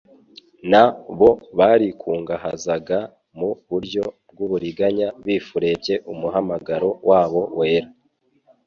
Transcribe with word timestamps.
na 0.71 0.83
bo 1.17 1.29
barikungahazaga 1.57 2.99
mu 3.37 3.49
buryo 3.69 4.03
bw'uburiganya 4.31 5.07
bifurebye 5.25 5.95
umuhamagaro 6.11 6.89
wabo 7.09 7.41
wera. 7.59 7.89